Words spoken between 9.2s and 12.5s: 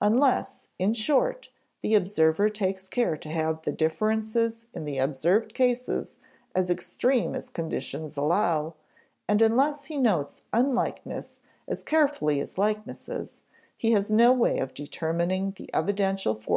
and unless he notes unlikenesses as carefully